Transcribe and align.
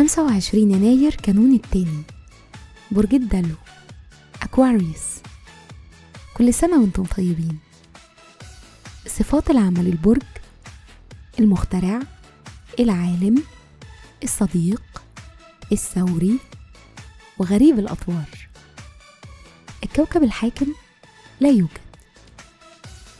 خمسة 0.00 0.24
وعشرين 0.24 0.70
يناير 0.70 1.14
كانون 1.14 1.54
التاني. 1.54 2.02
برج 2.90 3.14
الدلو. 3.14 3.54
أكواريوس 4.42 5.06
كل 6.36 6.54
سنة 6.54 6.80
وأنتم 6.80 7.04
طيبين. 7.04 7.58
صفات 9.06 9.50
العمل 9.50 9.86
البرج. 9.86 10.22
المخترع. 11.38 12.00
العالم. 12.80 13.42
الصديق. 14.22 14.82
الثوري. 15.72 16.38
وغريب 17.38 17.78
الأطوار. 17.78 18.48
الكوكب 19.84 20.22
الحاكم. 20.22 20.74
لا 21.40 21.48
يوجد. 21.48 21.89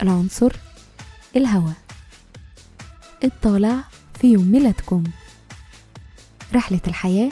العنصر 0.02 0.52
الهواء. 1.36 1.74
الطالع 3.24 3.84
في 4.20 4.32
يوم 4.32 4.52
ميلادكم. 4.52 5.04
رحلة 6.54 6.80
الحياة 6.88 7.30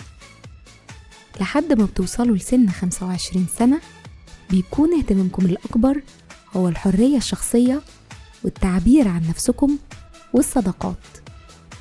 لحد 1.41 1.73
ما 1.73 1.85
بتوصلوا 1.85 2.37
لسن 2.37 2.71
25 2.71 3.47
سنة 3.59 3.81
بيكون 4.51 4.99
اهتمامكم 4.99 5.47
الأكبر 5.47 6.03
هو 6.57 6.69
الحرية 6.69 7.17
الشخصية 7.17 7.83
والتعبير 8.45 9.09
عن 9.09 9.29
نفسكم 9.29 9.79
والصداقات. 10.35 10.97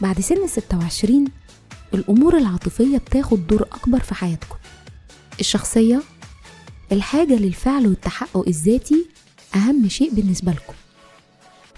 بعد 0.02 0.20
سن 0.22 0.48
26 0.48 1.26
الأمور 1.94 2.38
العاطفية 2.38 2.98
بتاخد 2.98 3.48
دور 3.48 3.62
أكبر 3.62 4.00
في 4.00 4.16
حياتكم. 4.16 4.56
الشخصية 5.40 6.02
الحاجة 6.92 7.34
للفعل 7.36 7.88
والتحقق 7.88 8.48
الذاتي 8.48 9.06
أهم 9.56 9.90
شيء 9.90 10.14
بالنسبة 10.14 10.52
لكم. 10.52 10.74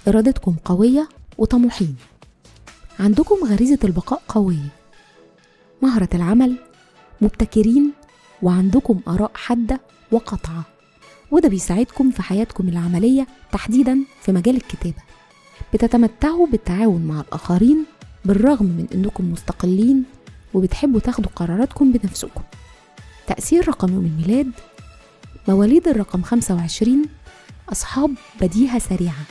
إرادتكم 0.08 0.56
قوية 0.66 1.10
وطموحين. 1.38 1.96
عندكم 3.00 3.36
غريزة 3.46 3.80
البقاء 3.84 4.22
قوية. 4.28 4.70
مهرة 5.82 6.10
العمل 6.14 6.56
مبتكرين 7.22 7.92
وعندكم 8.42 9.00
آراء 9.08 9.32
حادة 9.36 9.82
وقطعة 10.12 10.64
وده 11.32 11.50
بيساعدكم 11.50 12.12
في 12.12 12.22
حياتكم 12.22 12.70
العملية 12.70 13.28
تحديدا 13.52 14.00
في 14.22 14.32
مجال 14.32 14.56
الكتابة. 14.56 15.02
بتتمتعوا 15.74 16.48
بالتعاون 16.48 17.02
مع 17.02 17.22
الآخرين 17.22 17.86
بالرغم 18.26 18.66
من 18.66 18.88
أنكم 18.94 19.32
مستقلين 19.32 20.04
وبتحبوا 20.54 21.00
تاخدوا 21.00 21.32
قراراتكم 21.36 21.92
بنفسكم. 21.92 22.42
تأثير 23.28 23.68
رقم 23.68 23.94
يوم 23.94 24.06
الميلاد 24.06 24.52
مواليد 25.48 25.88
الرقم 25.88 26.22
25 26.22 27.06
أصحاب 27.72 28.12
بديهة 28.42 28.80
سريعة 28.80 29.26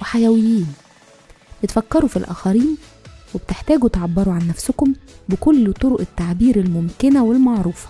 وحيويين. 0.00 0.66
بتفكروا 1.62 2.08
في 2.08 2.16
الآخرين 2.16 2.76
وبتحتاجوا 3.34 3.88
تعبروا 3.88 4.34
عن 4.34 4.48
نفسكم 4.48 4.92
بكل 5.28 5.72
طرق 5.72 6.00
التعبير 6.00 6.60
الممكنة 6.60 7.24
والمعروفة. 7.24 7.88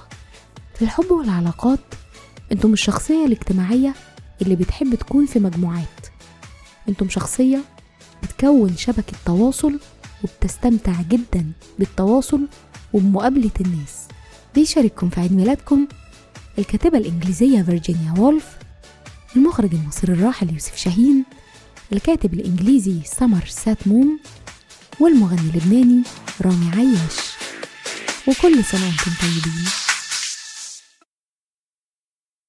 في 0.74 0.82
الحب 0.82 1.10
والعلاقات 1.10 1.78
أنتم 2.52 2.72
الشخصية 2.72 3.24
الاجتماعية 3.26 3.94
اللي 4.42 4.56
بتحب 4.56 4.94
تكون 4.94 5.26
في 5.26 5.38
مجموعات. 5.38 6.06
أنتم 6.88 7.08
شخصية 7.08 7.64
بتكون 8.22 8.76
شبكة 8.76 9.12
تواصل 9.26 9.80
وبتستمتع 10.24 11.02
جدا 11.10 11.52
بالتواصل 11.78 12.48
وبمقابلة 12.92 13.50
الناس. 13.60 14.08
بيشارككم 14.54 15.08
في 15.10 15.20
عيد 15.20 15.32
ميلادكم؟ 15.32 15.86
الكاتبة 16.58 16.98
الإنجليزية 16.98 17.62
فيرجينيا 17.62 18.14
وولف 18.18 18.56
المخرج 19.36 19.74
المصري 19.74 20.12
الراحل 20.12 20.52
يوسف 20.52 20.76
شاهين 20.76 21.24
الكاتب 21.92 22.34
الإنجليزي 22.34 23.00
سمر 23.04 23.44
سات 23.46 23.88
موم 23.88 24.18
والمغني 25.00 25.40
اللبناني 25.40 26.02
رامي 26.42 26.70
عياش. 26.74 27.16
وكل 28.28 28.64
سنة 28.64 28.84
وأنتم 28.84 29.12
طيبين. 29.20 29.83